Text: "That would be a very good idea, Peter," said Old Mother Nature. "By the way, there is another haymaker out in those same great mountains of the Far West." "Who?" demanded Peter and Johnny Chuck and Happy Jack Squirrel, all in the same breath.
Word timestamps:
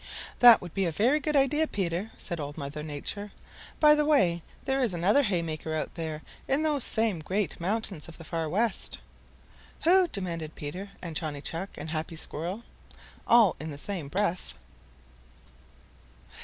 "That 0.39 0.61
would 0.63 0.73
be 0.73 0.85
a 0.85 0.91
very 0.91 1.19
good 1.19 1.35
idea, 1.35 1.67
Peter," 1.67 2.09
said 2.17 2.39
Old 2.39 2.57
Mother 2.57 2.81
Nature. 2.81 3.31
"By 3.79 3.93
the 3.93 4.03
way, 4.03 4.41
there 4.65 4.79
is 4.79 4.95
another 4.95 5.21
haymaker 5.21 5.75
out 5.75 5.91
in 6.47 6.63
those 6.63 6.83
same 6.83 7.19
great 7.19 7.61
mountains 7.61 8.07
of 8.07 8.17
the 8.17 8.23
Far 8.23 8.49
West." 8.49 8.97
"Who?" 9.83 10.07
demanded 10.07 10.55
Peter 10.55 10.89
and 11.03 11.15
Johnny 11.15 11.39
Chuck 11.39 11.69
and 11.77 11.91
Happy 11.91 12.15
Jack 12.15 12.23
Squirrel, 12.23 12.63
all 13.27 13.55
in 13.59 13.69
the 13.69 13.77
same 13.77 14.07
breath. 14.07 14.55